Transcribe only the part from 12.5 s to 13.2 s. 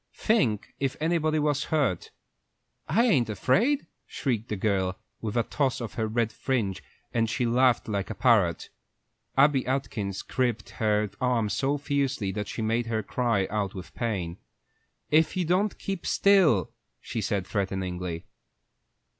made her